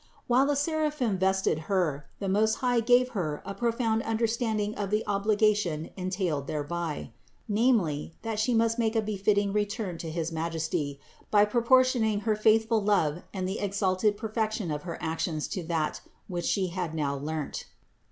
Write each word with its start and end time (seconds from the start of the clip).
While 0.25 0.47
the 0.47 0.55
seraphim 0.55 1.19
vested 1.19 1.59
Her, 1.69 2.07
the 2.17 2.27
Most 2.27 2.55
High 2.55 2.79
gave 2.79 3.09
Her 3.09 3.43
a 3.45 3.53
pro 3.53 3.71
found 3.71 4.01
understanding 4.01 4.73
of 4.73 4.89
the 4.89 5.05
obligation 5.05 5.91
entailed 5.95 6.47
thereby: 6.47 7.11
namely, 7.47 8.15
that 8.23 8.39
She 8.39 8.55
must 8.55 8.79
make 8.79 8.95
a 8.95 9.01
befitting 9.03 9.53
return 9.53 9.99
to 9.99 10.09
his 10.09 10.31
Majesty, 10.31 10.99
by 11.29 11.45
proportioning 11.45 12.21
her 12.21 12.35
faithful 12.35 12.81
love 12.81 13.21
and 13.31 13.47
the 13.47 13.59
ex 13.59 13.79
alted 13.83 14.17
perfection 14.17 14.71
of 14.71 14.81
her 14.89 14.97
actions 14.99 15.47
to 15.49 15.61
that, 15.65 16.01
which 16.27 16.45
She 16.45 16.69
had 16.69 16.95
now 16.95 17.15
learnt. 17.15 17.65